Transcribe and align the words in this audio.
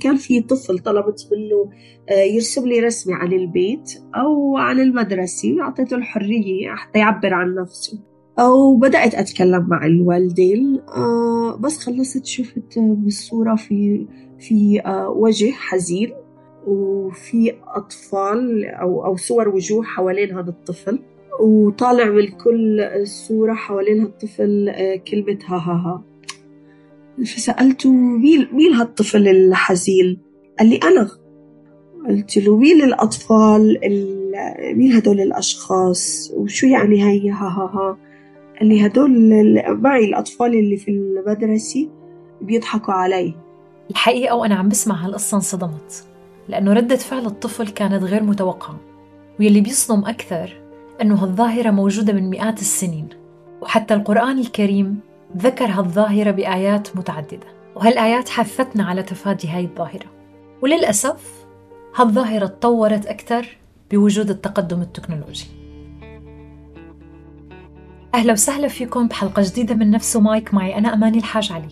كان 0.00 0.16
في 0.16 0.40
طفل 0.40 0.78
طلبت 0.78 1.28
منه 1.32 1.70
آه، 2.08 2.22
يرسم 2.22 2.66
لي 2.68 2.80
رسمة 2.80 3.14
عن 3.14 3.32
البيت 3.32 3.92
أو 4.14 4.56
عن 4.56 4.80
المدرسة 4.80 5.60
أعطيته 5.60 5.96
الحرية 5.96 6.70
حتى 6.70 6.98
يعبر 6.98 7.34
عن 7.34 7.54
نفسه. 7.54 7.98
أو 8.38 8.76
بدأت 8.76 9.14
أتكلم 9.14 9.66
مع 9.68 9.86
الوالدين 9.86 10.80
آه، 10.88 11.56
بس 11.56 11.78
خلصت 11.78 12.26
شفت 12.26 12.78
بالصورة 12.78 13.54
في 13.56 14.06
في 14.38 14.80
آه، 14.86 15.08
وجه 15.08 15.50
حزين 15.50 16.12
وفي 16.66 17.54
أطفال 17.66 18.64
أو 18.64 19.04
أو 19.04 19.16
صور 19.16 19.48
وجوه 19.48 19.82
حوالين 19.82 20.38
هذا 20.38 20.50
الطفل. 20.50 20.98
وطالع 21.40 22.04
من 22.04 22.26
كل 22.28 22.88
صورة 23.04 23.52
حوالين 23.54 24.00
هالطفل 24.00 24.74
كلمة 25.10 25.38
ها 25.46 25.56
ها 25.56 25.72
ها. 25.72 26.02
فسألته 27.26 27.92
مين 27.92 28.48
مين 28.52 28.72
هالطفل 28.72 29.28
الحزين؟ 29.28 30.18
قال 30.58 30.68
لي 30.68 30.76
أنا؟ 30.76 31.08
قلت 32.08 32.36
له 32.38 32.56
مين 32.56 32.82
الأطفال 32.82 33.78
مين 34.74 34.92
هدول 34.92 35.20
الأشخاص 35.20 36.32
وشو 36.36 36.66
يعني 36.66 37.04
هي 37.04 37.30
ها 37.30 37.34
ها 37.48 37.70
ها. 37.74 37.96
قال 38.60 38.68
لي 38.68 38.86
هدول 38.86 39.10
معي 39.68 40.04
الأطفال 40.04 40.54
اللي 40.54 40.76
في 40.76 40.90
المدرسة 40.90 41.88
بيضحكوا 42.40 42.94
علي. 42.94 43.34
الحقيقة 43.90 44.36
وأنا 44.36 44.54
عم 44.54 44.68
بسمع 44.68 45.06
هالقصة 45.06 45.34
انصدمت 45.34 46.04
لأنه 46.48 46.72
ردة 46.72 46.96
فعل 46.96 47.26
الطفل 47.26 47.68
كانت 47.68 48.02
غير 48.02 48.22
متوقعة 48.22 48.80
واللي 49.40 49.60
بيصدم 49.60 50.04
أكثر 50.04 50.60
أنه 51.02 51.14
هالظاهرة 51.14 51.70
موجودة 51.70 52.12
من 52.12 52.30
مئات 52.30 52.60
السنين 52.60 53.08
وحتى 53.62 53.94
القرآن 53.94 54.38
الكريم 54.38 55.00
ذكر 55.36 55.64
هالظاهرة 55.64 56.30
بآيات 56.30 56.96
متعددة 56.96 57.46
وهالآيات 57.76 58.28
حثتنا 58.28 58.84
على 58.84 59.02
تفادي 59.02 59.48
هاي 59.48 59.64
الظاهرة. 59.64 60.06
وللأسف 60.62 61.46
هالظاهرة 61.96 62.46
تطورت 62.46 63.06
أكثر 63.06 63.56
بوجود 63.90 64.30
التقدم 64.30 64.82
التكنولوجي. 64.82 65.46
أهلا 68.14 68.32
وسهلا 68.32 68.68
فيكم 68.68 69.08
بحلقة 69.08 69.42
جديدة 69.42 69.74
من 69.74 69.90
نفس 69.90 70.16
مايك 70.16 70.54
معي 70.54 70.78
أنا 70.78 70.94
أماني 70.94 71.18
الحاج 71.18 71.52
علي. 71.52 71.68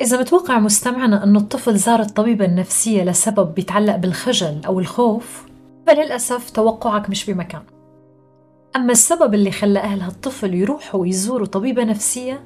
إذا 0.00 0.20
متوقع 0.20 0.58
مستمعنا 0.58 1.24
أنه 1.24 1.38
الطفل 1.38 1.76
زار 1.76 2.00
الطبيبة 2.00 2.44
النفسية 2.44 3.02
لسبب 3.02 3.54
بيتعلق 3.54 3.96
بالخجل 3.96 4.60
أو 4.66 4.80
الخوف 4.80 5.46
فللأسف 5.86 6.50
توقعك 6.50 7.10
مش 7.10 7.30
بمكان 7.30 7.62
أما 8.76 8.92
السبب 8.92 9.34
اللي 9.34 9.50
خلى 9.50 9.78
أهل 9.78 10.00
هالطفل 10.00 10.54
يروحوا 10.54 11.00
ويزوروا 11.00 11.46
طبيبة 11.46 11.84
نفسية 11.84 12.44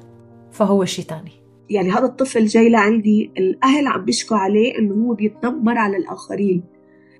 فهو 0.51 0.85
شيء 0.85 1.05
تاني. 1.05 1.31
يعني 1.69 1.91
هذا 1.91 2.05
الطفل 2.05 2.45
جاي 2.45 2.69
لعندي 2.69 3.31
الأهل 3.37 3.87
عم 3.87 4.05
بيشكوا 4.05 4.37
عليه 4.37 4.79
إنه 4.79 4.93
هو 4.95 5.13
بيتنمر 5.13 5.77
على 5.77 5.97
الآخرين. 5.97 6.63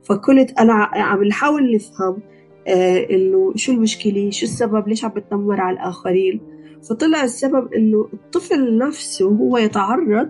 فكنت 0.04 0.52
أنا 0.52 0.74
عم 0.94 1.24
نحاول 1.24 1.76
نفهم 1.76 2.22
آه 2.68 3.08
إنه 3.12 3.54
شو 3.56 3.72
المشكلة؟ 3.72 4.30
شو 4.30 4.46
السبب؟ 4.46 4.88
ليش 4.88 5.06
عم 5.06 5.12
بتنمر 5.12 5.62
على 5.62 5.74
الآخرين؟ 5.74 6.42
فطلع 6.90 7.24
السبب 7.24 7.74
إنه 7.74 8.10
الطفل 8.14 8.78
نفسه 8.78 9.26
هو 9.26 9.58
يتعرض 9.58 10.30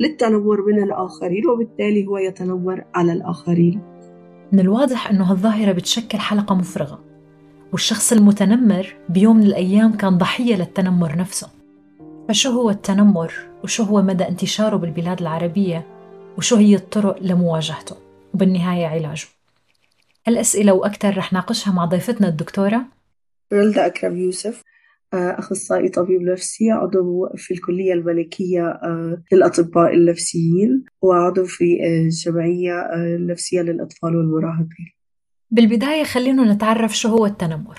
للتنمر 0.00 0.66
من 0.66 0.82
الآخرين 0.82 1.46
وبالتالي 1.46 2.06
هو 2.06 2.18
يتنمر 2.18 2.84
على 2.94 3.12
الآخرين. 3.12 3.80
من 4.52 4.60
الواضح 4.60 5.10
أنه 5.10 5.32
هالظاهرة 5.32 5.72
بتشكل 5.72 6.18
حلقة 6.18 6.54
مفرغة. 6.54 7.13
والشخص 7.74 8.12
المتنمر 8.12 8.94
بيوم 9.08 9.36
من 9.36 9.46
الأيام 9.46 9.96
كان 9.96 10.18
ضحية 10.18 10.56
للتنمر 10.56 11.16
نفسه. 11.16 11.48
فشو 12.28 12.50
هو 12.50 12.70
التنمر؟ 12.70 13.32
وشو 13.64 13.82
هو 13.82 14.02
مدى 14.02 14.28
انتشاره 14.28 14.76
بالبلاد 14.76 15.20
العربية؟ 15.20 15.86
وشو 16.38 16.56
هي 16.56 16.74
الطرق 16.74 17.22
لمواجهته؟ 17.22 17.96
وبالنهاية 18.34 18.86
علاجه. 18.86 19.26
هالأسئلة 20.26 20.72
وأكثر 20.72 21.16
رح 21.16 21.32
ناقشها 21.32 21.72
مع 21.72 21.84
ضيفتنا 21.84 22.28
الدكتورة. 22.28 22.84
رلدا 23.52 23.86
أكرم 23.86 24.16
يوسف 24.16 24.62
أخصائي 25.14 25.88
طبيب 25.88 26.22
نفسي 26.22 26.70
عضو 26.70 27.28
في 27.36 27.54
الكلية 27.54 27.92
الملكية 27.92 28.66
آه، 28.66 29.22
للأطباء 29.32 29.94
النفسيين 29.94 30.84
وعضو 31.02 31.44
في 31.44 31.64
الجمعية 31.86 32.72
آه، 32.72 33.16
النفسية 33.16 33.60
للأطفال 33.60 34.16
والمراهقين. 34.16 35.03
بالبداية 35.54 36.04
خلينا 36.04 36.52
نتعرف 36.54 36.96
شو 36.96 37.08
هو 37.08 37.26
التنمر. 37.26 37.78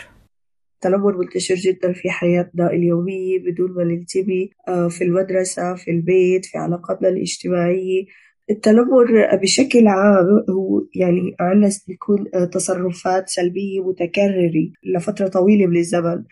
التنمر 0.76 1.18
منتشر 1.18 1.56
جدا 1.56 1.94
في 1.94 2.10
حياتنا 2.10 2.70
اليومية 2.70 3.40
بدون 3.40 3.72
ما 3.72 3.84
ننتبه 3.84 4.50
آه، 4.68 4.88
في 4.88 5.04
المدرسة 5.04 5.76
في 5.76 5.92
البيت 5.92 6.46
في 6.46 6.58
علاقاتنا 6.58 7.10
الاجتماعية. 7.10 8.06
التنمر 8.50 9.36
بشكل 9.42 9.88
عام 9.88 10.46
هو 10.50 10.84
يعني 10.96 11.36
عنا 11.40 11.70
بيكون 11.88 12.26
تصرفات 12.52 13.30
سلبية 13.30 13.88
متكررة 13.88 14.72
لفترة 14.96 15.28
طويلة 15.28 15.68
من 15.68 15.78
الزمن. 15.78 16.24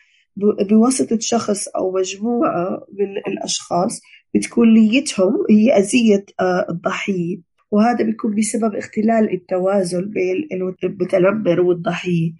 بواسطة 0.69 1.17
شخص 1.19 1.67
أو 1.67 1.91
مجموعة 1.91 2.85
من 2.93 3.17
الأشخاص 3.33 4.01
بتكون 4.35 4.73
نيتهم 4.73 5.33
هي 5.49 5.77
أذية 5.77 6.25
آه، 6.39 6.65
الضحية. 6.69 7.52
وهذا 7.73 8.05
بيكون 8.05 8.35
بسبب 8.35 8.75
اختلال 8.75 9.33
التوازن 9.33 10.09
بين 10.09 10.47
المتنمر 10.83 11.61
والضحية. 11.61 12.31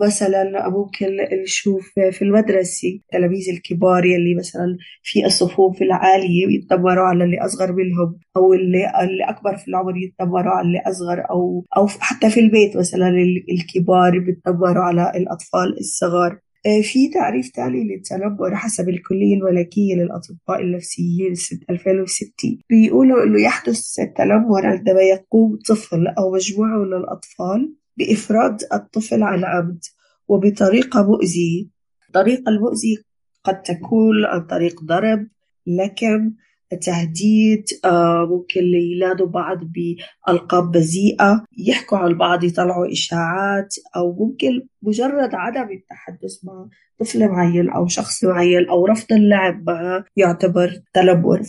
مثلا 0.00 0.68
ممكن 0.68 1.06
نشوف 1.42 1.92
في 2.10 2.22
المدرسة 2.22 2.88
التلاميذ 2.88 3.48
الكبار 3.50 4.04
يلي 4.04 4.34
مثلا 4.34 4.76
في 5.02 5.26
الصفوف 5.26 5.82
العالية 5.82 6.46
يتنمروا 6.56 7.04
على 7.04 7.24
اللي 7.24 7.38
أصغر 7.44 7.72
منهم 7.72 8.18
أو 8.36 8.52
اللي, 8.54 8.92
اللي 9.02 9.24
أكبر 9.24 9.56
في 9.56 9.68
العمر 9.68 9.96
يتنمروا 9.96 10.52
على 10.52 10.66
اللي 10.66 10.82
أصغر 10.86 11.30
أو 11.30 11.64
أو 11.76 11.86
حتى 11.86 12.30
في 12.30 12.40
البيت 12.40 12.76
مثلا 12.76 13.08
الكبار 13.50 14.18
بيتنمروا 14.18 14.84
على 14.84 15.12
الأطفال 15.16 15.78
الصغار. 15.78 16.38
في 16.82 17.08
تعريف 17.08 17.50
تاني 17.50 17.84
للتنمر 17.84 18.56
حسب 18.56 18.88
الكلية 18.88 19.34
الملكية 19.34 19.94
للأطباء 19.94 20.60
النفسيين 20.60 21.34
سنة 21.34 21.60
2006 21.70 22.58
بيقولوا 22.70 23.24
إنه 23.24 23.40
يحدث 23.40 24.00
التنمر 24.00 24.66
عندما 24.66 25.00
يقوم 25.00 25.58
طفل 25.68 26.06
أو 26.06 26.32
مجموعة 26.32 26.78
من 26.78 26.92
الأطفال 26.92 27.74
بإفراد 27.96 28.62
الطفل 28.72 29.22
عن 29.22 29.44
عمد 29.44 29.80
وبطريقة 30.28 31.02
مؤذية. 31.02 31.66
الطريقة 32.08 32.48
المؤذية 32.48 32.96
قد 33.44 33.62
تكون 33.62 34.24
عن 34.24 34.46
طريق 34.46 34.82
ضرب 34.84 35.28
لكم 35.66 36.32
تهديد 36.74 37.64
آه، 37.84 38.26
ممكن 38.30 38.60
ينادوا 38.64 39.26
بعض 39.26 39.58
بألقاب 39.58 40.72
بذيئة 40.72 41.44
يحكوا 41.58 41.98
عن 41.98 42.14
بعض 42.14 42.44
يطلعوا 42.44 42.92
إشاعات 42.92 43.74
أو 43.96 44.12
ممكن 44.12 44.66
مجرد 44.82 45.34
عدم 45.34 45.68
التحدث 45.72 46.44
مع 46.44 46.68
طفل 47.00 47.28
معين 47.28 47.70
أو 47.70 47.86
شخص 47.86 48.24
معين 48.24 48.68
أو 48.68 48.86
رفض 48.86 49.12
اللعب 49.12 49.66
معه 49.66 50.04
يعتبر 50.16 50.82
تنمر 50.92 51.42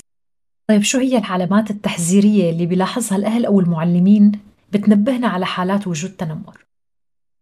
طيب 0.67 0.81
شو 0.81 0.99
هي 0.99 1.17
العلامات 1.17 1.71
التحذيرية 1.71 2.49
اللي 2.49 2.65
بيلاحظها 2.65 3.17
الأهل 3.17 3.45
أو 3.45 3.59
المعلمين 3.59 4.31
بتنبهنا 4.73 5.27
على 5.27 5.45
حالات 5.45 5.87
وجود 5.87 6.11
تنمر؟ 6.11 6.65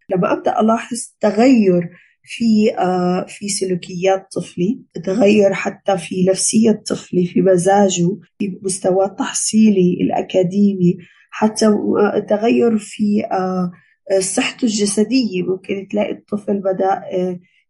لما 0.10 0.34
أبدأ 0.34 0.60
ألاحظ 0.60 0.98
تغير 1.20 1.90
في 2.24 2.76
آه، 2.80 3.26
في 3.28 3.50
سلوكيات 3.50 4.28
طفلي 4.36 4.82
تغير 5.04 5.54
حتى 5.54 5.98
في 5.98 6.26
نفسية 6.30 6.84
طفلي 6.90 7.26
في 7.26 7.42
مزاجه 7.42 8.18
في 8.40 8.60
مستواه 8.62 9.06
التحصيلي 9.06 9.98
الأكاديمي 10.02 10.98
حتى 11.30 11.66
آه، 11.66 12.20
تغير 12.30 12.78
في 12.78 13.24
آه، 13.32 13.72
صحته 14.20 14.66
الجسدية. 14.66 15.44
ممكن 15.44 15.88
تلاقي 15.92 16.12
الطفل 16.12 16.60
بدأ 16.60 17.02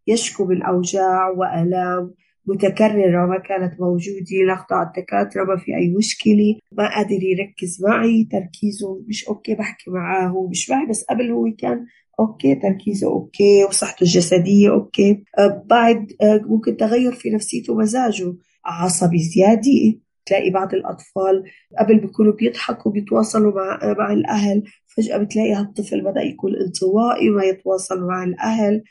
يشكو 0.08 0.46
من 0.46 0.64
أوجاع 0.64 1.30
وآلام 1.30 2.14
متكررة 2.46 3.26
ما 3.26 3.40
كانت 3.40 3.82
موجودة 3.82 4.46
ناخده 4.48 4.76
على 4.76 4.88
الدكاترة 4.88 5.44
ما 5.44 5.58
في 5.58 5.76
أي 5.76 5.90
مشكلة 5.98 6.56
ما 6.72 6.96
قادر 6.96 7.24
يركز 7.24 7.84
معي 7.84 8.28
تركيزه 8.32 9.04
مش 9.08 9.28
أوكي 9.28 9.56
بحكي 9.56 9.92
معاه 9.92 10.48
مش 10.50 10.70
معي 10.70 10.86
بس 10.90 11.04
قبل 11.04 11.32
هو 11.32 11.46
كان 11.58 11.86
okay 12.20 12.56
تركيزه 12.56 13.08
okay 13.08 13.64
وصحته 13.64 14.04
الجسدية 14.04 14.70
okay. 14.72 15.24
آه 15.38 15.64
بعد 15.66 16.08
آه 16.22 16.42
ممكن 16.46 16.78
تغير 16.78 17.12
في 17.12 17.30
نفسيته 17.30 17.74
ومزاجه. 17.74 18.34
عصبي 18.66 19.20
زيادة 19.20 20.00
تلاقي 20.26 20.50
بعض 20.50 20.74
الأطفال 20.74 21.44
قبل 21.80 22.00
بيكونوا 22.00 22.34
بيضحكوا 22.34 22.92
بيتواصلوا 22.92 23.54
مع 23.56 23.94
مع 24.00 24.14
الأهل 24.14 24.64
فجأة 24.88 25.18
بتلاقي 25.18 25.54
هالطفل 25.54 26.02
بدأ 26.02 26.22
يكون 26.22 26.56
انطوائي 26.56 27.30
ما 27.30 27.44
يتواصل 27.44 28.02
مع 28.08 28.24
الأهل. 28.24 28.84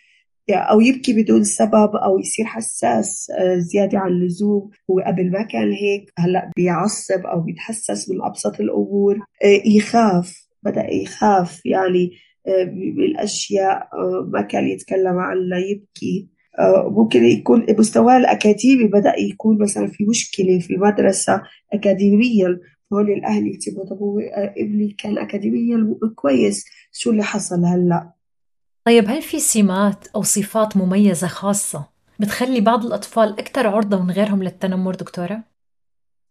أو 0.51 0.81
يبكي 0.81 1.23
بدون 1.23 1.45
سبب 1.45 1.97
أو 1.97 2.19
يصير 2.19 2.45
حساس 2.45 3.31
آه، 3.39 3.59
زيادة 3.59 3.99
عن 3.99 4.11
اللزوم. 4.13 4.71
هو 4.91 5.01
قبل 5.01 5.31
ما 5.31 5.43
كان 5.43 5.73
هيك 5.73 6.13
هلأ 6.19 6.51
بيعصب 6.57 7.27
أو 7.27 7.41
بيتحسس 7.41 8.11
من 8.11 8.23
ابسط 8.23 8.61
الأمور. 8.61 9.17
آه، 9.17 9.63
يخاف 9.67 10.49
بدأ 10.63 10.91
يخاف 10.95 11.67
يعني 11.67 12.11
بالأشياء 12.97 13.89
آه، 13.93 14.29
ما 14.33 14.43
كان 14.43 14.69
يتكلم 14.69 15.19
عنها 15.19 15.59
يبكي. 15.59 16.29
ممكن 16.91 17.25
يكون 17.25 17.67
مستواه 17.79 18.17
الأكاديمي 18.17 18.85
بدأ 18.85 19.15
يكون 19.19 19.63
مثلا 19.63 19.87
في 19.87 20.05
مشكلة 20.05 20.59
في 20.59 20.75
المدرسة 20.75 21.43
أكاديميا 21.73 22.59
هون 22.93 23.13
الأهل 23.13 23.47
يكتبوا 23.47 23.85
طب 23.85 23.99
هو 23.99 24.19
ابني 24.57 24.97
كان 24.99 25.19
أكاديميا 25.19 25.97
كويس. 26.15 26.65
شو 26.93 27.11
اللي 27.11 27.23
حصل 27.23 27.65
هلأ؟ 27.65 28.13
طيب 28.85 29.05
هل 29.09 29.23
في 29.23 29.39
سمات 29.39 30.07
أو 30.17 30.23
صفات 30.23 30.77
مميزة 30.77 31.27
خاصة 31.27 31.89
بتخلي 32.21 32.61
بعض 32.61 32.85
الأطفال 32.85 33.39
أكثر 33.39 33.67
عرضة 33.67 34.03
من 34.03 34.11
غيرهم 34.11 34.43
للتنمر 34.43 34.95
دكتورة؟ 34.95 35.52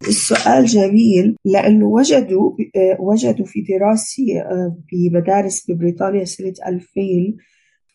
السؤال 0.07 0.65
جميل 0.65 1.35
لأنه 1.45 1.85
وجدوا 1.85 2.51
وجدوا 2.99 3.45
في 3.45 3.61
دراسة 3.61 4.23
بمدارس 4.91 5.71
ببريطانيا 5.71 6.25
سنة 6.25 6.53
2000 6.67 6.81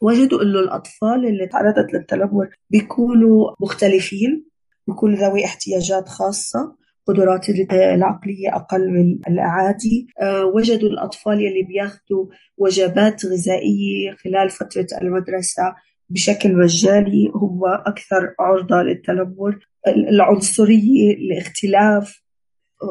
وجدوا 0.01 0.43
إنه 0.43 0.59
الأطفال 0.61 1.27
اللي 1.27 1.47
تعرضت 1.47 1.95
للتنمر 1.95 2.49
بيكونوا 2.71 3.51
مختلفين 3.61 4.45
بيكونوا 4.87 5.17
ذوي 5.17 5.45
احتياجات 5.45 6.09
خاصة 6.09 6.77
قدرات 7.07 7.49
العقلية 7.73 8.57
أقل 8.57 8.91
من 8.91 9.19
العادي 9.29 10.07
وجدوا 10.55 10.89
الأطفال 10.89 11.41
يلي 11.43 11.63
بياخدوا 11.63 12.27
وجبات 12.59 13.27
غذائية 13.27 14.11
خلال 14.25 14.51
فترة 14.51 14.87
المدرسة 15.03 15.75
بشكل 16.11 16.57
مجاني 16.57 17.31
هم 17.35 17.61
أكثر 17.65 18.35
عرضة 18.41 18.83
للتنمر. 18.83 19.59
العنصرية 19.87 21.15
الاختلاف. 21.15 22.23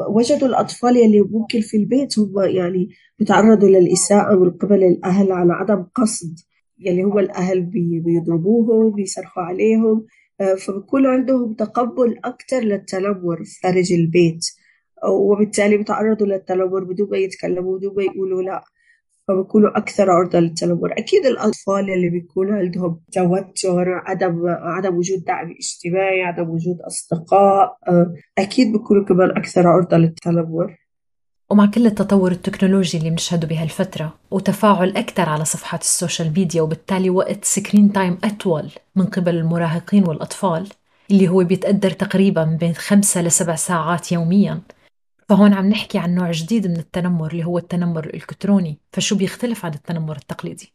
وجدوا 0.08 0.48
الأطفال 0.48 0.96
يلي 0.96 1.20
ممكن 1.20 1.60
في 1.60 1.76
البيت 1.76 2.18
هم 2.18 2.38
يعني 2.38 2.88
بيتعرضوا 3.18 3.68
للإساءة 3.68 4.34
من 4.34 4.50
قبل 4.50 4.84
الأهل 4.84 5.32
على 5.32 5.52
عدم 5.52 5.82
قصد 5.94 6.34
يلي 6.78 7.04
هو 7.04 7.18
الأهل 7.18 7.60
بيضربوهم 8.04 8.90
بيصرخوا 8.90 9.42
عليهم. 9.42 10.06
فبكون 10.66 11.06
عندهم 11.06 11.54
تقبل 11.54 12.18
أكثر 12.24 12.60
للتنمر 12.60 13.42
خارج 13.62 13.92
البيت. 13.92 14.40
وبالتالي 15.08 15.76
بيتعرضوا 15.76 16.26
للتنمر 16.26 16.84
بدون 16.84 17.08
ما 17.10 17.18
يتكلموا 17.18 17.78
بدون 17.78 17.94
ما 17.96 18.02
يقولوا 18.02 18.42
لا. 18.42 18.64
فبكونوا 19.28 19.78
أكثر 19.78 20.10
عرضة 20.10 20.38
للتنمر. 20.38 20.92
أكيد 20.92 21.26
الأطفال 21.26 21.90
اللي 21.90 22.08
بيكون 22.08 22.52
عندهم 22.54 23.00
توتر 23.12 24.02
عدم 24.06 24.42
عدم 24.46 24.96
وجود 24.96 25.24
دعم 25.24 25.50
اجتماعي 25.50 26.22
عدم 26.22 26.50
وجود 26.50 26.80
أصدقاء 26.80 27.76
أكيد 28.38 28.72
بيكونوا 28.72 29.04
كمان 29.04 29.30
أكثر 29.30 29.66
عرضة 29.66 29.96
للتنمر. 29.96 30.76
ومع 31.50 31.66
كل 31.66 31.86
التطور 31.86 32.32
التكنولوجي 32.32 32.98
اللي 32.98 33.10
بنشهده 33.10 33.48
بهالفترة 33.48 34.14
وتفاعل 34.30 34.96
أكثر 34.96 35.28
على 35.28 35.44
صفحات 35.44 35.80
ال 35.80 35.87
social 35.87 36.32
media 36.36 36.62
وبالتالي 36.62 37.10
وقت 37.10 37.44
screen 37.44 37.92
time 37.92 38.18
أطول 38.24 38.70
من 38.96 39.06
قبل 39.06 39.36
المراهقين 39.36 40.08
والأطفال 40.08 40.68
اللي 41.10 41.28
هو 41.28 41.44
بيتقدر 41.44 41.90
تقريبا 41.90 42.44
بين 42.60 42.72
خمسة 42.72 43.22
لسبع 43.22 43.54
ساعات 43.54 44.12
يوميا. 44.12 44.60
فهون 45.28 45.52
عم 45.52 45.68
نحكي 45.68 45.98
عن 45.98 46.14
نوع 46.14 46.30
جديد 46.30 46.66
من 46.66 46.76
التنمر 46.76 47.32
اللي 47.32 47.44
هو 47.44 47.58
التنمر 47.58 48.04
الإلكتروني. 48.04 48.78
فشو 48.92 49.16
بيختلف 49.16 49.64
عن 49.64 49.74
التنمر 49.74 50.16
التقليدي؟ 50.16 50.72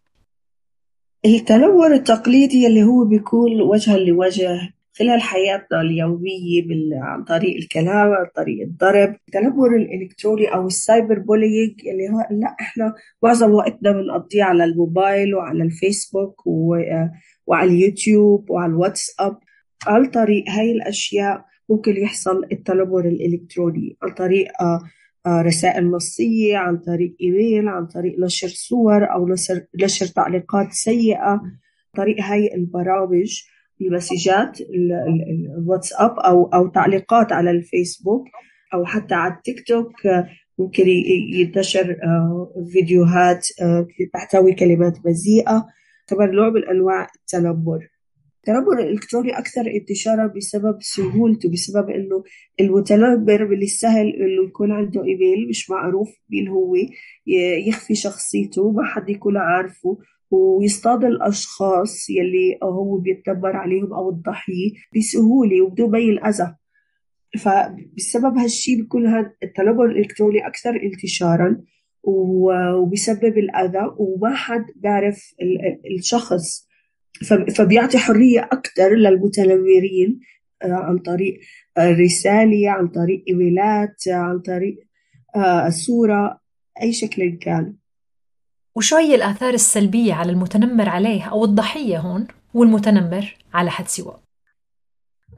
التنمر 1.25 1.93
التقليدي 1.93 2.67
اللي 2.67 2.83
هو 2.83 3.05
بيكون 3.05 3.61
وجها 3.61 3.97
لوجه 3.97 4.73
خلال 4.93 5.21
حياتنا 5.21 5.81
اليومية 5.81 6.63
عن 6.93 7.23
طريق 7.23 7.55
الكلام 7.55 8.11
عن 8.11 8.25
طريق 8.35 8.61
الضرب. 8.61 9.15
التنمر 9.27 9.75
الإلكتروني 9.75 10.53
أو 10.53 10.67
ال 10.67 11.19
cyberbullying 11.19 11.71
اللي 11.87 12.09
هو 12.09 12.39
لا 12.39 12.55
إحنا 12.59 12.93
معظم 13.23 13.51
وقتنا 13.51 13.91
بنقضيه 13.91 14.43
على 14.43 14.63
الموبايل 14.63 15.35
وعلى 15.35 15.63
الفيسبوك 15.63 16.47
و... 16.47 16.75
وعلى 17.47 17.71
اليوتيوب 17.71 18.49
وعلى 18.49 18.71
الواتساب. 18.71 19.37
عن 19.87 20.05
طريق 20.05 20.49
هاي 20.49 20.71
الأشياء 20.71 21.50
ممكن 21.71 21.97
يحصل 21.97 22.43
التنمر 22.51 23.07
الإلكتروني 23.07 23.97
عن 24.03 24.09
طريق 24.13 24.47
رسائل 25.27 25.91
نصية 25.91 26.57
عن 26.57 26.77
طريق 26.77 27.15
إيميل 27.21 27.67
عن 27.67 27.85
طريق 27.87 28.19
نشر 28.19 28.47
صور 28.47 29.11
أو 29.13 29.27
نشر, 29.27 29.61
نشر 29.83 30.05
تعليقات 30.05 30.71
سيئة 30.71 31.17
عن 31.19 31.39
طريق 31.97 32.21
هاي 32.21 32.55
البرامج 32.55 33.41
المسجات 33.81 34.57
الواتساب 35.57 36.19
أو 36.19 36.45
أو 36.45 36.67
تعليقات 36.67 37.31
على 37.31 37.51
الفيسبوك 37.51 38.25
أو 38.73 38.85
حتى 38.85 39.13
على 39.15 39.33
التيك 39.33 39.67
توك 39.67 39.93
ممكن 40.59 40.87
ينتشر 41.33 41.97
فيديوهات 42.71 43.47
تحتوي 44.13 44.53
كلمات 44.53 44.99
بذيئة. 45.05 45.67
كمان 46.07 46.31
نوع 46.31 46.49
من 46.49 46.67
أنواع 46.67 47.07
التنمر. 47.15 47.87
التنمر 48.41 48.79
الإلكتروني 48.79 49.37
أكثر 49.37 49.61
انتشارا 49.61 50.27
بسبب 50.27 50.77
سهولته 50.81 51.49
بسبب 51.51 51.89
إنه 51.89 52.23
المتنمر 52.59 53.47
من 53.47 53.61
السهل 53.61 54.07
إنه 54.07 54.47
يكون 54.47 54.71
عنده 54.71 55.03
إيميل 55.03 55.49
مش 55.49 55.69
معروف 55.69 56.09
مين 56.29 56.47
هو 56.47 56.75
يخفي 57.67 57.95
شخصيته 57.95 58.71
ما 58.71 58.83
حد 58.83 59.09
يكون 59.09 59.37
عارفه 59.37 59.97
ويصطاد 60.31 61.03
الأشخاص 61.03 62.09
يلي 62.09 62.59
هو 62.63 62.97
بيتنمر 62.97 63.55
عليهم 63.55 63.93
أو 63.93 64.09
الضحية 64.09 64.71
بسهولة 64.97 65.61
وبدون 65.61 65.91
ما 65.91 65.99
ينأذى 65.99 66.55
فبسبب 67.39 68.37
هالشي 68.37 68.75
بيكون 68.75 69.07
هذا 69.07 69.33
التنمر 69.43 69.85
الإلكتروني 69.85 70.47
أكثر 70.47 70.81
انتشارا 70.83 71.61
وبيسبب 72.03 73.37
الأذى 73.37 73.91
وما 73.97 74.35
حد 74.35 74.65
بيعرف 74.75 75.33
الشخص 75.97 76.70
فبيعطي 77.57 77.97
حرية 77.97 78.49
أكثر 78.51 78.95
للمتنمرين 78.95 80.19
عن 80.63 80.97
طريق 80.97 81.39
رسالة 81.79 82.69
عن 82.69 82.87
طريق 82.87 83.23
إيميلات 83.27 84.03
عن 84.07 84.39
طريق 84.39 84.77
صورة 85.69 86.41
أي 86.81 86.93
شكل 86.93 87.37
كان 87.41 87.75
وشو 88.75 88.95
هي 88.95 89.15
الآثار 89.15 89.53
السلبية 89.53 90.13
على 90.13 90.31
المتنمر 90.31 90.89
عليه 90.89 91.23
أو 91.23 91.45
الضحية 91.45 91.97
هون 91.97 92.27
والمتنمر 92.53 93.35
على 93.53 93.71
حد 93.71 93.87
سواء؟ 93.87 94.19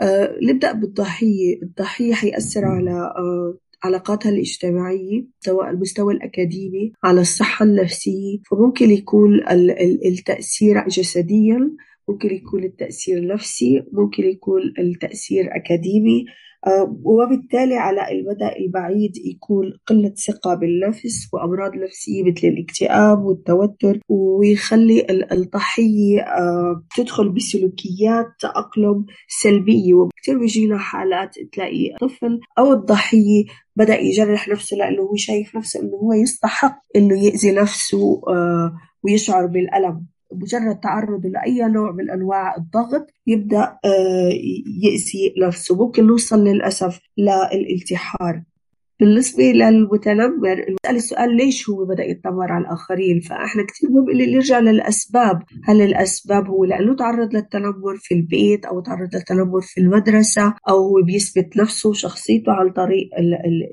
أه 0.01 0.37
نبدأ 0.41 0.71
بالضحية 0.71 1.61
الضحية 1.63 2.13
حيأثر 2.13 2.65
على 2.65 2.91
أه 2.91 3.57
علاقاتها 3.83 4.29
الاجتماعية 4.29 5.25
سواء 5.39 5.69
المستوى 5.69 6.13
الأكاديمي 6.13 6.93
على 7.03 7.21
الصحة 7.21 7.65
النفسية 7.65 8.37
فممكن 8.51 8.91
يكون 8.91 9.39
التأثير 10.05 10.87
جسديا 10.87 11.71
ممكن 12.09 12.29
يكون 12.35 12.63
التأثير 12.63 13.27
نفسي 13.27 13.83
ممكن 13.93 14.23
يكون 14.23 14.61
التأثير 14.79 15.55
أكاديمي 15.55 16.25
وبالتالي 17.03 17.75
على 17.75 18.11
المدى 18.11 18.65
البعيد 18.65 19.11
يكون 19.17 19.73
قلة 19.87 20.13
ثقة 20.27 20.55
بالنفس 20.55 21.29
وأمراض 21.33 21.75
نفسية 21.75 22.23
مثل 22.23 22.47
الاكتئاب 22.47 23.23
والتوتر 23.23 23.99
ويخلي 24.09 25.05
الضحية 25.31 26.25
تدخل 26.95 27.29
بسلوكيات 27.29 28.25
تأقلم 28.39 29.05
سلبية. 29.27 29.93
وكثير 29.93 30.39
بيجينا 30.39 30.77
حالات 30.77 31.35
تلاقي 31.53 31.95
طفل 32.01 32.39
أو 32.59 32.73
الضحية 32.73 33.45
بدأ 33.75 33.99
يجرح 33.99 34.49
نفسه 34.49 34.77
لأنه 34.77 35.01
هو 35.01 35.15
شايف 35.15 35.55
نفسه 35.55 35.79
أنه 35.79 35.95
هو 35.97 36.13
يستحق 36.13 36.79
أنه 36.95 37.23
يأذي 37.23 37.51
نفسه 37.51 38.21
ويشعر 39.03 39.45
بالألم. 39.45 40.12
مجرد 40.35 40.79
تعرضه 40.79 41.29
لأي 41.29 41.67
نوع 41.67 41.91
من 41.91 42.09
أنواع 42.09 42.55
الضغط 42.57 43.07
يبدأ 43.27 43.77
يأذي 44.83 45.33
نفسه 45.41 45.75
ممكن 45.85 46.07
نوصل 46.07 46.43
للأسف 46.43 46.99
للالتحار. 47.17 48.43
بالنسبة 49.03 49.43
للمتنمر 49.43 50.53
المسألة 50.53 50.97
السؤال 50.97 51.35
ليش 51.37 51.69
هو 51.69 51.85
بدأ 51.85 52.03
يتنمر 52.03 52.51
على 52.51 52.65
الآخرين؟ 52.65 53.19
فإحنا 53.19 53.63
كثير 53.65 53.89
مهم 53.89 54.09
اللي 54.09 54.35
نرجع 54.35 54.59
للأسباب. 54.59 55.43
هل 55.63 55.81
الأسباب 55.81 56.47
هو 56.47 56.65
لأنه 56.65 56.95
تعرض 56.95 57.33
للتنمر 57.35 57.97
في 57.97 58.13
البيت 58.13 58.65
أو 58.65 58.79
تعرض 58.79 59.15
للتنمر 59.15 59.61
في 59.61 59.81
المدرسة 59.81 60.53
أو 60.69 60.77
هو 60.77 61.01
بيثبت 61.05 61.57
نفسه 61.57 61.89
وشخصيته 61.89 62.51
عن 62.51 62.69
طريق 62.69 63.09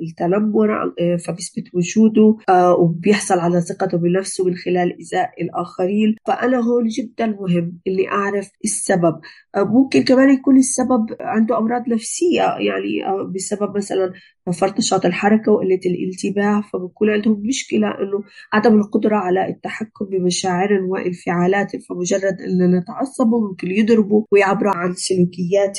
التنمر 0.02 0.92
فبيثبت 1.26 1.64
وجوده 1.74 2.36
وبيحصل 2.78 3.38
على 3.38 3.60
ثقته 3.60 3.98
بنفسه 3.98 4.44
من 4.44 4.54
خلال 4.54 4.96
إيذاء 4.98 5.42
الآخرين. 5.42 6.16
فأنا 6.26 6.56
هون 6.56 6.86
جدا 6.86 7.26
مهم 7.26 7.78
إني 7.88 8.08
أعرف 8.08 8.50
السبب. 8.64 9.20
ممكن 9.56 10.02
كمان 10.02 10.30
يكون 10.30 10.56
السبب 10.56 11.06
عنده 11.20 11.58
أمراض 11.58 11.88
نفسية 11.88 12.42
يعني 12.42 12.90
بسبب 13.34 13.76
مثلا 13.76 14.12
فرط 14.60 14.78
نشاط 14.78 15.06
الحركة 15.06 15.52
وقلة 15.52 15.80
الانتباه 15.86 16.60
فبكون 16.72 17.10
عندهم 17.10 17.42
مشكلة 17.46 17.88
إنه 17.88 18.24
عدم 18.52 18.74
القدرة 18.74 19.16
على 19.16 19.48
التحكم 19.48 20.04
بمشاعرهم 20.04 20.90
وانفعالاتهم 20.90 21.80
فمجرد 21.80 22.40
إن 22.40 22.76
نتعصبوا 22.78 23.48
ممكن 23.48 23.70
يضربوا 23.70 24.24
ويعبروا 24.32 24.72
عن 24.72 24.92
سلوكيات 24.94 25.78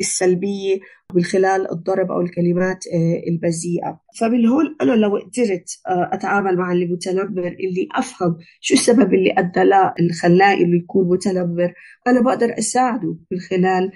السلبية 0.00 0.78
من 1.14 1.22
خلال 1.22 1.72
الضرب 1.72 2.10
أو 2.10 2.20
الكلمات 2.20 2.84
البذيئة. 3.28 4.00
فمن 4.20 4.46
هون 4.46 4.76
أنا 4.80 4.92
لو 4.92 5.16
قدرت 5.16 5.68
أتعامل 5.86 6.56
مع 6.56 6.72
المتنمر 6.72 7.46
اللي 7.46 7.88
أفهم 7.96 8.36
شو 8.60 8.74
السبب 8.74 9.14
اللي 9.14 9.34
أدى 9.38 9.64
له 9.64 9.94
اللي 9.98 10.12
خلاه 10.12 10.54
إنه 10.54 10.76
يكون 10.76 11.08
متنمر 11.08 11.72
أنا 12.06 12.20
بقدر 12.20 12.58
أساعده 12.58 13.16
من 13.32 13.38
خلال 13.38 13.92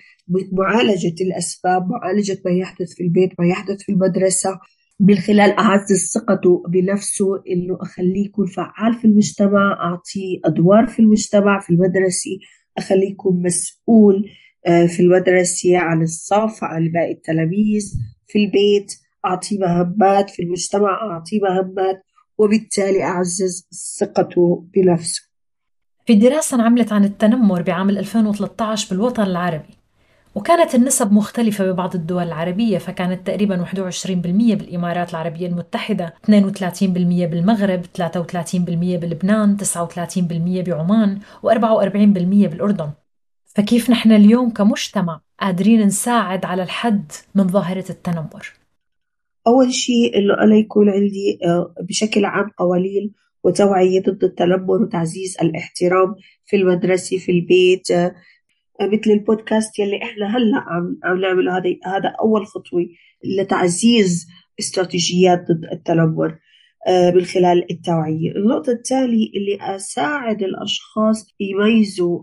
معالجة 0.53 1.15
الأسباب 1.21 1.89
معالجة 1.91 2.43
ما 2.45 2.51
يحدث 2.51 2.95
في 2.95 3.03
البيت 3.03 3.31
ما 3.39 3.47
يحدث 3.47 3.83
في 3.83 3.93
المدرسة 3.93 4.61
من 5.01 5.15
خلال 5.15 5.51
أعزز 5.51 6.13
ثقته 6.15 6.63
بنفسه 6.69 7.27
إنه 7.51 7.79
أخليه 7.81 8.25
يكون 8.27 8.47
فعال 8.47 8.95
في 8.95 9.05
المجتمع 9.05 9.73
أعطيه 9.73 10.41
أدوار 10.45 10.87
في 10.87 10.99
المجتمع 10.99 11.61
في 11.61 11.71
المدرسة 11.71 12.31
أخليه 12.79 13.11
يكون 13.11 13.43
مسؤول 13.43 14.25
في 14.65 15.01
المدرسة 15.01 15.79
عن 15.79 16.03
الصف 16.03 16.65
عن 16.65 16.89
باقي 16.89 17.13
التلاميذ 17.13 17.95
في 18.27 18.39
البيت 18.39 18.93
أعطيه 19.27 19.59
مهمات 19.59 20.31
في 20.31 20.43
المجتمع 20.43 20.91
أعطيه 21.03 21.41
مهمات 21.41 22.03
وبالتالي 22.39 23.03
أعزز 23.03 23.69
ثقته 24.01 24.67
بنفسه. 24.75 25.23
في 26.07 26.15
دراسة 26.15 26.55
انعملت 26.55 26.93
عن 26.93 27.05
التنمر 27.05 27.63
بعام 27.63 27.91
2013 27.91 28.95
بالوطن 28.95 29.23
العربي 29.23 29.81
وكانت 30.35 30.75
النسب 30.75 31.13
مختلفة 31.13 31.73
ببعض 31.73 31.95
الدول 31.95 32.23
العربية 32.23 32.79
فكانت 32.79 33.27
تقريبا 33.27 33.65
21% 33.65 34.17
بالإمارات 34.55 35.11
العربية 35.11 35.47
المتحدة 35.47 36.15
32% 36.27 36.31
بالمغرب 36.83 37.85
33% 37.99 38.59
بلبنان 38.97 39.57
39% 39.57 40.23
بعمان 40.67 41.21
و44% 41.47 42.49
بالأردن. 42.49 42.91
فكيف 43.55 43.91
نحن 43.91 44.13
اليوم 44.13 44.51
كمجتمع 44.51 45.21
قادرين 45.41 45.81
نساعد 45.81 46.45
على 46.45 46.63
الحد 46.63 47.13
من 47.35 47.49
ظاهرة 47.49 47.85
التنمر؟ 47.91 48.53
أول 49.47 49.73
شيء 49.73 50.19
إنه 50.19 50.35
أنا 50.35 50.57
يكون 50.57 50.91
عندي 50.91 51.39
بشكل 51.89 52.25
عام 52.25 52.51
قوانين 52.59 53.13
وتوعية 53.45 54.03
ضد 54.03 54.25
التنمر 54.25 54.83
وتعزيز 54.83 55.37
الاحترام 55.43 56.15
في 56.45 56.57
المدرسة 56.57 57.19
في 57.19 57.33
البيت 57.33 57.89
مثل 58.83 59.11
البودكاست 59.11 59.79
يلي 59.79 59.97
إحنا 60.03 60.37
هلأ 60.37 60.57
عم 60.57 60.99
عم 61.05 61.21
نعمله 61.21 61.57
هذا 61.57 61.71
هذا 61.87 62.09
أول 62.21 62.47
خطوة 62.47 62.87
لتعزيز 63.25 64.27
استراتيجيات 64.61 65.39
ضد 65.39 65.65
التنمر 65.73 66.39
من 66.89 67.25
خلال 67.25 67.67
التوعية. 67.71 68.31
النقطة 68.37 68.71
التالية 68.71 69.31
اللي 69.37 69.77
أساعد 69.77 70.43
الأشخاص 70.43 71.27
يميزوا 71.41 72.21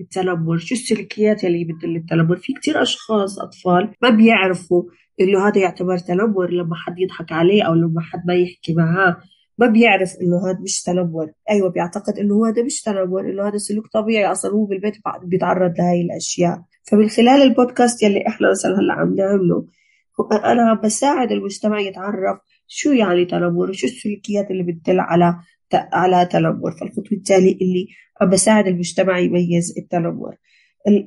التنمر. 0.00 0.58
شو 0.58 0.74
السلوكيات 0.74 1.44
اللي 1.44 1.64
بتدل 1.64 1.96
التنمر؟ 1.96 2.36
في 2.36 2.52
كتير 2.52 2.82
أشخاص 2.82 3.38
أطفال 3.38 3.94
ما 4.02 4.10
بيعرفوا 4.10 4.82
إنه 5.20 5.48
هذا 5.48 5.58
يعتبر 5.58 5.98
تنمر 5.98 6.50
لما 6.50 6.74
حد 6.74 6.98
يضحك 6.98 7.32
عليه 7.32 7.62
أو 7.62 7.74
لما 7.74 8.00
حد 8.00 8.22
ما 8.26 8.34
يحكي 8.34 8.74
معاه. 8.74 9.16
ما 9.58 9.66
بيعرف 9.66 10.12
إنه 10.22 10.50
هذا 10.50 10.58
مش 10.60 10.82
تنمر. 10.82 11.30
أيوه 11.50 11.70
بيعتقد 11.70 12.18
إنه 12.18 12.48
هذا 12.48 12.62
مش 12.62 12.82
تنمر 12.82 13.20
إنه 13.20 13.48
هذا 13.48 13.58
سلوك 13.58 13.86
طبيعي. 13.86 14.32
أصلا 14.32 14.52
هو 14.52 14.64
بالبيت 14.64 14.94
بيتعرض 15.24 15.74
لهي 15.78 16.00
الأشياء. 16.00 16.62
فمن 16.90 17.08
خلال 17.08 17.42
البودكاست 17.42 18.02
يلي 18.02 18.26
إحنا 18.28 18.50
مثلا 18.50 18.72
هلأ 18.80 18.92
عم 18.92 19.14
نعمله 19.14 19.66
أنا 20.44 20.80
بساعد 20.84 21.32
المجتمع 21.32 21.80
يتعرف 21.80 22.38
شو 22.72 22.92
يعني 22.92 23.24
تنمر 23.24 23.70
وشو 23.70 23.86
السلوكيات 23.86 24.50
اللي 24.50 24.62
بتدل 24.62 25.00
على 25.00 25.36
على 25.72 26.26
تنمر 26.26 26.72
فالخطوة 26.80 27.12
التالية 27.12 27.54
اللي 27.54 27.88
بساعد 28.32 28.66
المجتمع 28.66 29.18
يميز 29.18 29.74
التنمر 29.78 30.36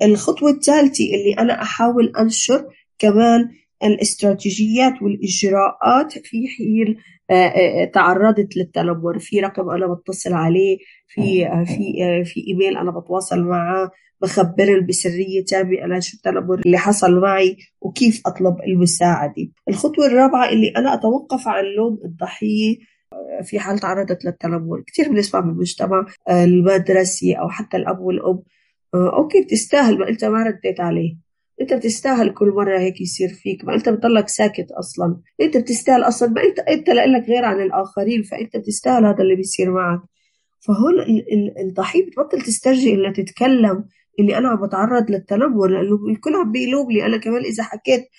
الخطوة 0.03 0.49
الثالثه 0.51 1.03
اللي 1.03 1.33
أنا 1.39 1.61
أحاول 1.61 2.13
أنشر 2.19 2.65
كمان 2.99 3.49
الاستراتيجيات 3.83 5.01
والإجراءات 5.01 6.11
في 6.13 6.47
حين 6.47 6.97
تعرضت 7.91 8.57
للتنمر 8.57 9.19
في 9.19 9.39
رقم 9.39 9.69
أنا 9.69 9.93
بتصل 9.93 10.33
عليه 10.33 10.77
في 11.07 11.45
في 11.65 12.23
في 12.25 12.47
إيميل 12.47 12.77
أنا 12.77 12.91
بتواصل 12.91 13.43
معه 13.43 13.91
بخبر 14.23 14.79
بسرية 14.89 15.43
تامه 15.45 15.83
أنا 15.85 15.99
شو 15.99 16.17
التنمر 16.17 16.61
اللي 16.65 16.77
حصل 16.77 17.19
معي 17.19 17.57
وكيف 17.81 18.21
أطلب 18.25 18.55
المساعدة. 18.67 19.47
الخطوة 19.69 20.05
الرابعة 20.05 20.49
اللي 20.49 20.73
أنا 20.77 20.93
أتوقف 20.93 21.47
عن 21.47 21.63
لوم 21.77 21.99
الضحية 22.05 22.77
في 23.43 23.59
حال 23.59 23.79
تعرضت 23.79 24.25
للتنمر 24.25 24.83
كثير 24.87 25.09
بنسمع 25.09 25.39
بالمجتمع 25.39 26.05
المدرسي 26.29 27.33
أو 27.33 27.49
حتى 27.49 27.77
الأب 27.77 27.99
والأم 27.99 28.43
أوكي 28.95 29.41
بتستاهل 29.41 29.99
ما 29.99 30.09
أنت 30.09 30.25
ما 30.25 30.43
رديت 30.43 30.79
عليه. 30.79 31.17
أنت 31.61 31.73
بتستاهل 31.73 32.33
كل 32.33 32.47
مرة 32.49 32.79
هيك 32.79 33.01
يصير 33.01 33.29
فيك 33.29 33.65
ما 33.65 33.75
أنت 33.75 33.89
بتضلك 33.89 34.29
ساكت 34.29 34.71
أصلا. 34.71 35.17
أنت 35.41 35.57
بتستاهل 35.57 36.03
أصلا 36.03 36.29
ما 36.29 36.43
أنت 36.43 36.59
أنت 36.59 36.89
لك 36.89 37.29
غير 37.29 37.45
عن 37.45 37.61
الآخرين 37.61 38.23
فأنت 38.23 38.57
بتستاهل 38.57 39.05
هذا 39.05 39.23
اللي 39.23 39.35
بيصير 39.35 39.71
معك. 39.71 39.99
فهون 40.59 40.93
الضحية 41.65 42.05
بتبطل 42.05 42.41
تسترجي 42.41 42.93
إلا 42.93 43.11
تتكلم. 43.11 43.85
اللي 44.19 44.37
أنا 44.37 44.55
بتعرض 44.55 45.11
للتنمر 45.11 45.67
لأنه 45.67 45.95
الكل 46.09 46.35
عم 46.35 46.51
بيلومني 46.51 47.05
أنا 47.05 47.17
كمان 47.17 47.41
إذا 47.43 47.63
حكيت 47.63 48.09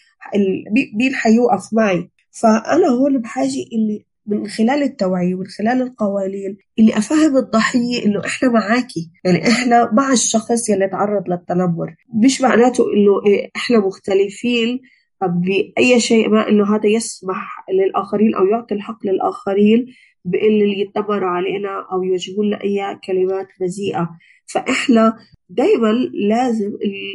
مين 0.99 1.15
حيوقف 1.15 1.69
معي. 1.73 2.11
فأنا 2.43 2.89
هون 2.89 3.19
بحاجة 3.19 3.65
اللي 3.73 4.05
من 4.27 4.47
خلال 4.49 4.83
التوعية 4.83 5.35
ومن 5.35 5.47
خلال 5.47 5.83
القوانين 5.83 6.57
اللي 6.79 6.99
أفهم 6.99 7.37
الضحية 7.37 8.05
إنه 8.07 8.21
إحنا 8.27 8.49
معاكي. 8.49 9.11
يعني 9.25 9.49
إحنا 9.49 9.91
مع 9.93 10.13
الشخص 10.13 10.69
يلي 10.69 10.89
تعرض 10.89 11.29
للتنمر. 11.29 11.95
مش 12.25 12.41
معناته 12.41 12.85
إنه 12.93 13.27
إيه 13.27 13.51
إحنا 13.57 13.79
مختلفين 13.79 14.81
بأي 15.23 16.01
شيء 16.01 16.29
ما 16.29 16.49
إنه 16.49 16.77
هذا 16.77 16.87
يسمح 16.87 17.65
للآخرين 17.73 18.35
أو 18.35 18.47
يعطي 18.47 18.75
الحق 18.75 19.07
للآخرين. 19.07 19.87
بإن 20.25 20.63
اللي 20.63 20.81
يتنمروا 20.81 21.29
علينا 21.29 21.87
أو 21.93 22.03
يوجهوا 22.03 22.45
لنا 22.45 22.63
أي 22.65 22.99
كلمات 23.07 23.49
بذيئة. 23.61 24.11
فإحنا 24.47 25.17
دايما 25.49 25.93
لازم 26.29 26.73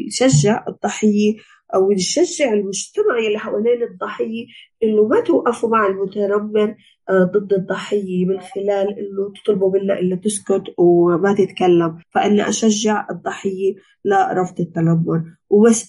نشجع 0.07 0.65
الضحية 0.67 1.33
أو 1.75 1.91
نشجع 1.91 2.53
المجتمع 2.53 3.17
اللي 3.27 3.39
حوالين 3.39 3.83
الضحية 3.83 4.45
إنه 4.83 5.07
ما 5.07 5.19
توقفوا 5.21 5.69
مع 5.69 5.87
المتنمر 5.87 6.75
ضد 7.11 7.53
الضحية 7.53 8.25
من 8.25 8.39
خلال 8.39 8.87
إنه 8.99 9.33
تطلبوا 9.43 9.71
منها 9.79 9.99
إلا 9.99 10.15
تسكت 10.15 10.63
وما 10.77 11.33
تتكلم. 11.33 11.97
فإني 12.09 12.49
أشجع 12.49 13.07
الضحية 13.11 13.73
لرفض 14.05 14.59
التنمر 14.59 15.23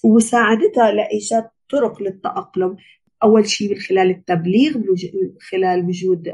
ومساعدتها 0.04 0.92
لإيجاد 0.92 1.44
طرق 1.70 2.02
للتأقلم. 2.02 2.76
أول 3.22 3.48
شيء 3.48 3.70
من 3.70 3.80
خلال 3.80 4.10
التبليغ 4.10 4.78
من 4.78 4.84
خلال 5.50 5.84
وجود 5.84 6.28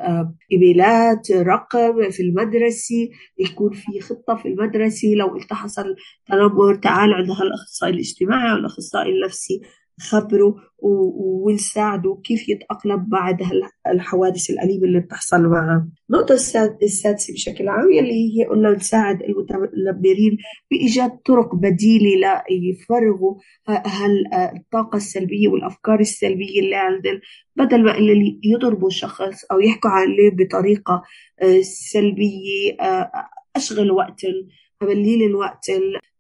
إيميلات 0.53 1.31
رقم 1.31 2.11
في 2.11 2.23
المدرسة 2.23 3.09
يكون 3.39 3.73
في 3.73 4.01
خطة 4.01 4.37
في 4.37 4.49
المدرسة 4.49 5.09
لو 5.09 5.37
انت 5.37 5.53
حصل 5.53 5.97
تنمر 6.27 6.75
تعال 6.75 7.13
عند 7.15 7.31
هالأخصائي 7.31 7.93
الاجتماعي 7.93 8.53
أو 8.53 8.57
الأخصائي 8.57 9.13
النفسي. 9.13 9.61
خبره 10.01 10.55
ونساعده 10.79 12.21
كيف 12.25 12.49
يتأقلم 12.49 13.07
بعد 13.09 13.43
الحوادث 13.87 14.51
الأليمة 14.51 14.85
اللي 14.85 15.01
بتحصل 15.01 15.43
معه. 15.43 15.89
النقطة 16.11 16.33
السادسة 16.35 17.33
بشكل 17.33 17.69
عام 17.69 17.93
يلي 17.93 18.41
هي 18.41 18.45
قلنا 18.45 18.71
نساعد 18.71 19.23
المتنمرين 19.23 20.39
بإيجاد 20.71 21.11
طرق 21.27 21.55
بديلة 21.55 22.43
ليفرغوا 22.51 23.35
هالطاقة 23.69 24.97
السلبية 24.97 25.49
والأفكار 25.49 26.01
السلبية 26.01 26.61
اللي 26.61 26.77
عندهم 26.77 27.21
بدل 27.57 27.85
ما 27.85 27.99
اللي 27.99 28.41
يضربوا 28.45 28.89
الشخص 28.89 29.45
أو 29.53 29.61
يحكوا 29.61 29.91
عليه 29.91 30.31
بطريقة 30.33 31.03
سلبية 31.93 32.77
أشغل 33.57 33.91
وقت 33.91 34.21
أمليل 34.83 35.23
الوقت 35.23 35.71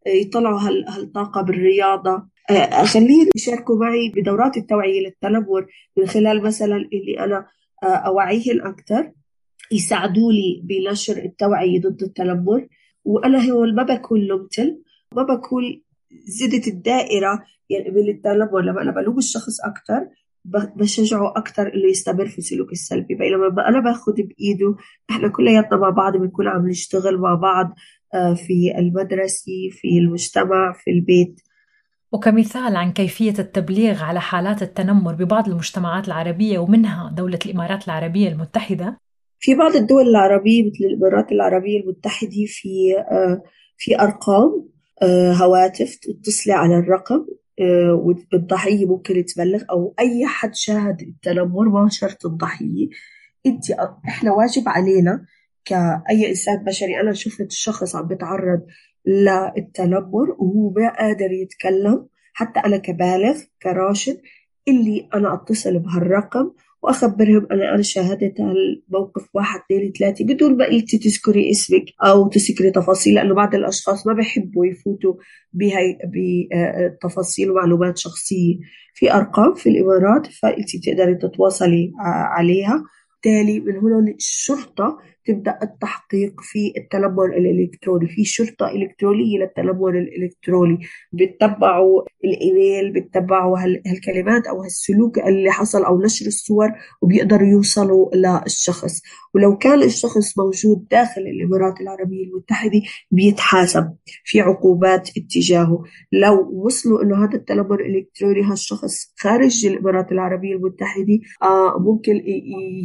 يطلعوا 0.07 0.61
هالطاقة 0.61 1.43
بالرياضة. 1.43 2.36
أخليهم 2.51 3.29
يشاركوا 3.37 3.77
معي 3.77 4.13
بدورات 4.17 4.57
التوعية 4.57 5.01
للتنمر 5.01 5.67
من 5.97 6.07
خلال 6.07 6.43
مثلا 6.43 6.77
اللي 6.77 7.21
أنا 7.25 7.47
أوعيهم 7.85 8.67
أكثر 8.67 9.13
يساعدوني 9.73 10.63
بنشر 10.65 11.17
التوعية 11.17 11.81
ضد 11.81 12.03
التنمر 12.03 12.67
وأنا 13.05 13.51
هون 13.51 13.75
ما 13.75 13.83
بكون 13.83 14.21
لمتل 14.21 14.83
ما 15.17 15.23
بكون 15.23 15.83
زدت 16.25 16.69
الدائرة 16.69 17.43
يعني 17.71 17.91
من 17.91 18.09
التنمر 18.09 18.61
لما 18.61 18.83
أنا 18.83 18.91
بلوم 18.91 19.19
الشخص 19.19 19.61
أكثر 19.65 20.09
بشجعه 20.77 21.33
أكثر 21.37 21.75
إنه 21.75 21.89
يستمر 21.91 22.27
في 22.27 22.39
السلوك 22.39 22.73
السلبي. 22.73 23.15
بينما 23.15 23.69
أنا 23.69 23.81
باخذ 23.81 24.13
بإيده 24.13 24.77
إحنا 25.11 25.29
كلياتنا 25.29 25.79
مع 25.79 25.91
بعض 25.91 26.17
بنكون 26.17 26.49
عم 26.49 26.69
نشتغل 26.69 27.19
مع 27.19 27.35
بعض 27.35 27.75
في 28.37 28.79
المدرسة 28.79 29.53
في 29.71 29.99
المجتمع 29.99 30.73
في 30.73 30.91
البيت. 30.91 31.41
وكمثال 32.17 32.77
عن 32.77 32.93
كيفية 32.93 33.35
التبليغ 33.39 34.03
على 34.03 34.21
حالات 34.21 34.63
التنمر 34.63 35.15
ببعض 35.15 35.49
المجتمعات 35.49 36.09
العربية 36.09 36.59
ومنها 36.59 37.11
دولة 37.17 37.39
الإمارات 37.47 37.85
العربية 37.85 38.29
المتحدة. 38.29 38.99
في 39.39 39.55
بعض 39.55 39.77
الدول 39.77 40.09
العربية 40.09 40.63
مثل 40.63 40.85
الإمارات 40.85 41.33
العربية 41.33 41.81
المتحدة 41.81 42.45
في 42.47 42.95
في 43.77 44.01
أرقام 44.01 44.69
هواتف 45.43 45.97
تتصلي 45.97 46.53
على 46.53 46.79
الرقم 46.79 47.27
والضحية 48.33 48.87
ممكن 48.87 49.25
تبلغ 49.25 49.63
أو 49.71 49.95
أي 50.01 50.27
حد 50.27 50.55
شاهد 50.55 51.01
التنمر 51.01 51.69
ما 51.69 51.89
شرط 51.91 52.27
الضحية. 52.27 52.89
أنت 53.47 53.71
إحنا 54.09 54.33
واجب 54.33 54.63
علينا 54.67 55.25
كأي 55.65 56.29
إنسان 56.29 56.65
بشري 56.65 57.01
أنا 57.01 57.13
شفت 57.13 57.41
الشخص 57.41 57.97
عم 57.97 58.09
بيتعرض 58.09 58.67
للتنمر 59.07 60.31
وهو 60.39 60.71
ما 60.77 60.97
قادر 60.99 61.33
يتكلم 61.33 62.07
حتى 62.33 62.61
أنا 62.61 62.77
كبالغ 62.77 63.39
كراشد 63.63 64.21
اللي 64.69 65.09
أنا 65.15 65.35
أتصل 65.35 65.79
بهالرقم 65.79 66.51
وأخبرهم 66.83 67.47
أنا 67.53 67.75
أنا 67.75 67.83
شاهدت 67.83 68.41
هالموقف 68.41 69.29
واحد 69.35 69.61
اثنين 69.73 69.93
ثلاثة 69.93 70.25
بدون 70.25 70.57
ما 70.57 70.71
أنت 70.71 70.97
تذكري 70.97 71.51
اسمك 71.51 71.85
أو 72.05 72.29
تذكري 72.29 72.71
تفاصيل 72.71 73.15
لأنه 73.15 73.35
بعض 73.35 73.55
الأشخاص 73.55 74.07
ما 74.07 74.13
بيحبوا 74.13 74.67
يفوتوا 74.67 75.15
بهي 75.53 75.99
بتفاصيل 76.05 77.51
ومعلومات 77.51 77.99
شخصية. 77.99 78.59
في 78.95 79.13
أرقام 79.15 79.55
في 79.55 79.69
الإمارات 79.69 80.27
فأنت 80.27 80.77
بتقدري 80.77 81.15
تتواصلي 81.15 81.93
عليها. 82.37 82.85
بالتالي 83.27 83.61
من 83.61 83.77
هنا 83.77 84.15
الشرطة 84.15 84.99
تبدأ 85.27 85.59
التحقيق 85.63 86.41
في 86.41 86.73
التنمر 86.77 87.27
الإلكتروني 87.27 88.09
في 88.09 88.25
شرطة 88.25 88.69
إلكترونية 88.69 89.39
للتنمر 89.39 89.91
الإلكتروني. 89.99 90.79
بتتبعوا 91.13 92.03
الإيميل 92.25 92.93
بتتبعوا 92.93 93.59
هالكلمات 93.87 94.47
أو 94.47 94.63
هالسلوك 94.63 95.19
اللي 95.19 95.51
حصل 95.51 95.85
أو 95.85 96.01
نشر 96.03 96.27
الصور 96.27 96.69
وبيقدروا 97.03 97.49
يوصلوا 97.49 98.11
للشخص. 98.15 99.01
ولو 99.35 99.57
كان 99.59 99.83
الشخص 99.83 100.39
موجود 100.39 100.89
داخل 100.91 101.21
الإمارات 101.21 101.81
العربية 101.81 102.25
المتحدة 102.25 102.81
بيتحاسب 103.11 103.93
في 104.25 104.41
عقوبات 104.41 105.11
اتجاهه. 105.19 105.83
لو 106.13 106.51
وصلوا 106.65 107.03
إنه 107.03 107.25
هذا 107.25 107.35
التنمر 107.35 107.81
الإلكتروني 107.81 108.43
هالشخص 108.43 109.15
خارج 109.19 109.67
الإمارات 109.67 110.13
العربية 110.13 110.55
المتحدة 110.55 111.19
آه 111.43 111.79
ممكن 111.79 112.23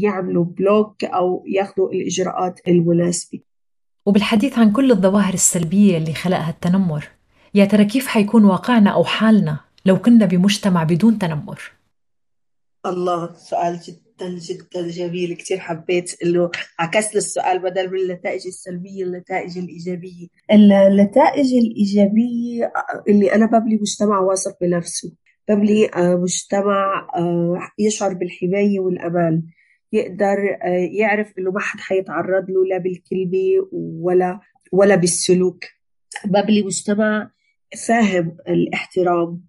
يعملوا 0.04 0.46
بلوك 0.46 1.04
أو 1.04 1.44
ياخذوا 1.48 1.92
الإجراءات. 1.92 2.31
الإجراءات 2.32 2.60
المناسبة. 2.68 3.40
وبالحديث 4.06 4.60
عن 4.60 4.72
كل 4.72 4.92
الظواهر 4.92 5.34
السلبية 5.34 5.98
اللي 5.98 6.14
خلقها 6.14 6.50
التنمر 6.50 7.08
يا 7.54 7.66
ترى 7.66 7.86
كيف 7.86 8.08
حيكون 8.08 8.46
واقعنا 8.46 8.90
أو 8.90 9.04
حالنا 9.04 9.60
لو 9.86 9.98
كنا 9.98 10.26
بمجتمع 10.26 10.84
بدون 10.84 11.20
تنمر؟ 11.20 11.72
الله 12.86 13.34
سؤال 13.34 13.80
جدا 13.80 14.30
جدا 14.30 14.88
جميل. 14.88 15.34
كثير 15.34 15.60
حبيت 15.60 16.24
إنه 16.24 16.52
عكست 16.80 17.16
السؤال 17.16 17.60
بدل 17.60 17.92
من 17.92 18.00
النتائج 18.00 18.48
السلبية 18.48 19.04
النتائج 19.04 19.58
الإيجابية. 19.58 20.28
النتائج 20.52 21.54
الإيجابية 21.54 22.72
اللي 23.08 23.36
أنا 23.36 23.46
ببني 23.46 23.76
مجتمع 23.82 24.20
واثق 24.20 24.58
بنفسه 24.62 25.12
ببني 25.50 25.86
آه، 25.96 26.16
مجتمع 26.16 27.08
آه، 27.16 27.60
يشعر 27.80 28.14
بالحماية 28.14 28.80
والأمان. 28.80 29.44
يقدر 29.92 30.58
آه، 30.64 30.90
يعرف 30.92 31.34
إنه 31.40 31.52
ما 31.52 31.60
حد 31.60 31.80
حيتعرض 31.80 32.50
له 32.50 32.66
لا 32.66 32.78
بالكلمة 32.78 33.68
ولا 33.74 34.40
ولا 34.72 34.96
بالسلوك. 34.96 35.66
ببني 36.26 36.62
مجتمع 36.64 37.32
فاهم 37.88 38.38
الاحترام 38.50 39.42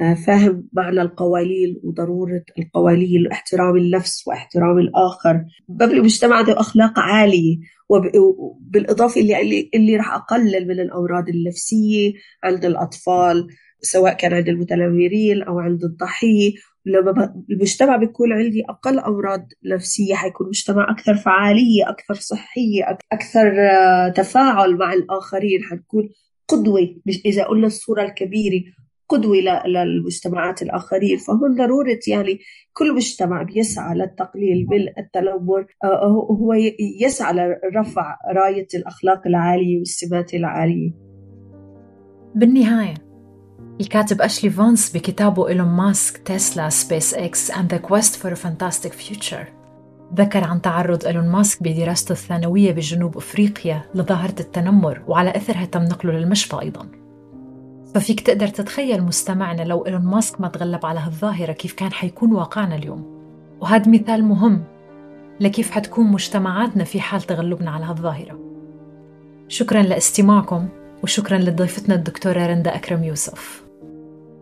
آه، 0.00 0.14
فاهم 0.14 0.68
معنى 0.72 1.02
القوانين 1.02 1.80
وضرورة 1.84 2.44
القوانين 2.58 3.26
واحترام 3.26 3.76
النفس 3.76 4.28
واحترام 4.28 4.78
الآخر. 4.78 5.44
ببني 5.68 6.00
مجتمع 6.00 6.40
ذو 6.40 6.52
أخلاق 6.52 6.98
عالية 6.98 7.58
وبالإضافة 7.88 9.20
اللي, 9.20 9.70
اللي 9.74 9.96
راح 9.96 10.14
أقلل 10.14 10.68
من 10.68 10.80
الأمراض 10.80 11.28
النفسية 11.28 12.12
عند 12.44 12.64
الأطفال 12.64 13.46
سواء 13.82 14.14
كان 14.14 14.34
عند 14.34 14.48
المتنمرين 14.48 15.42
أو 15.42 15.58
عند 15.58 15.84
الضحية. 15.84 16.52
لما 16.86 17.34
المجتمع 17.50 17.96
بيكون 17.96 18.32
عندي 18.32 18.62
أقل 18.68 18.98
أمراض 18.98 19.48
نفسية 19.64 20.14
حيكون 20.14 20.48
مجتمع 20.48 20.90
أكثر 20.90 21.14
فعالية 21.14 21.88
أكثر 21.88 22.14
صحية 22.14 22.98
أكثر 23.12 23.60
آه، 23.60 24.08
تفاعل 24.08 24.76
مع 24.76 24.92
الآخرين. 24.92 25.62
حنكون 25.62 26.08
قدوة 26.48 26.96
إذا 27.24 27.44
قلنا 27.44 27.66
الصورة 27.66 28.02
الكبيرة 28.02 28.62
قدوة 29.08 29.36
للمجتمعات 29.66 30.62
الآخرين. 30.62 31.18
فهون 31.18 31.56
ضرورة 31.56 31.98
يعني 32.08 32.38
كل 32.72 32.94
مجتمع 32.94 33.42
بيسعى 33.42 33.98
للتقليل 33.98 34.66
من 34.70 34.88
التنمر. 34.98 35.66
آه، 35.84 36.26
هو 36.30 36.54
يسعى 37.00 37.34
لرفع 37.34 38.16
راية 38.34 38.68
الأخلاق 38.74 39.26
العالية 39.26 39.78
والسمات 39.78 40.34
العالية. 40.34 40.90
بالنهاية 42.34 43.09
الكاتب 43.80 44.22
أشلي 44.22 44.50
فانس 44.50 44.90
بكتابه 44.90 45.48
إيلون 45.48 45.68
ماسك 45.68 46.18
تسلا 46.18 46.68
سبيس 46.68 47.14
إكس 47.14 47.52
and 47.52 47.64
the 47.74 47.78
quest 47.78 48.16
for 48.16 48.32
a 48.32 48.36
fantastic 48.36 48.92
future. 48.92 49.46
ذكر 50.14 50.44
عن 50.44 50.62
تعرض 50.62 51.04
إيلون 51.06 51.28
ماسك 51.28 51.62
بدراسته 51.62 52.12
الثانوية 52.12 52.72
بجنوب 52.72 53.16
أفريقيا 53.16 53.82
لظاهرة 53.94 54.34
التنمر 54.40 55.02
وعلى 55.06 55.36
أثرها 55.36 55.64
تم 55.64 55.82
نقله 55.82 56.12
للمشفى 56.12 56.60
أيضا. 56.60 56.86
ففيك 57.94 58.20
تقدر 58.20 58.48
تتخيل 58.48 59.02
مستمعنا 59.02 59.62
لو 59.62 59.86
إيلون 59.86 60.02
ماسك 60.02 60.40
ما 60.40 60.48
تغلب 60.48 60.86
على 60.86 61.00
هالظاهرة 61.00 61.52
كيف 61.52 61.72
كان 61.72 61.92
حيكون 61.92 62.32
واقعنا 62.32 62.74
اليوم. 62.74 63.20
وهذا 63.60 63.90
مثال 63.90 64.24
مهم 64.24 64.64
لكيف 65.40 65.70
حتكون 65.70 66.06
مجتمعاتنا 66.06 66.84
في 66.84 67.00
حال 67.00 67.22
تغلبنا 67.22 67.70
على 67.70 67.84
هالظاهرة. 67.84 68.38
شكرا 69.48 69.82
لاستماعكم 69.82 70.68
وشكرا 71.02 71.38
لضيفتنا 71.38 71.94
الدكتورة 71.94 72.46
رندا 72.46 72.74
أكرم 72.76 73.04
يوسف. 73.04 73.69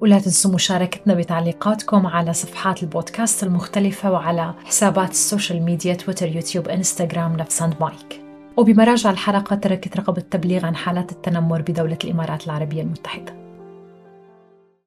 ولا 0.00 0.18
تنسوا 0.18 0.54
مشاركتنا 0.54 1.14
بتعليقاتكم 1.14 2.06
على 2.06 2.32
صفحات 2.32 2.82
البودكاست 2.82 3.42
المختلفة 3.42 4.12
وعلى 4.12 4.54
حسابات 4.64 5.10
ال 5.10 5.18
social 5.18 5.62
media 5.62 5.94
تويتر 5.94 6.28
يوتيوب 6.28 6.68
انستغرام 6.68 7.36
نفس 7.36 7.58
ساند 7.58 7.74
مايك. 7.80 8.22
وبمراجع 8.56 9.10
الحلقة 9.10 9.56
تركت 9.56 9.96
رقم 9.96 10.14
التبليغ 10.18 10.66
عن 10.66 10.76
حالات 10.76 11.12
التنمر 11.12 11.62
بدولة 11.62 11.98
الإمارات 12.04 12.46
العربية 12.46 12.82
المتحدة. 12.82 13.47